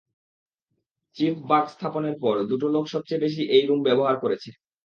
Chief, 1.17 1.35
bug 1.49 1.65
স্থাপনের 1.73 2.15
পর 2.23 2.35
দুটো 2.51 2.67
লোক 2.75 2.85
সবচেয়ে 2.93 3.23
বেশি 3.25 3.41
এই 3.55 3.63
রুম 3.65 3.79
ব্যবহার 3.87 4.15
করেছে। 4.23 4.49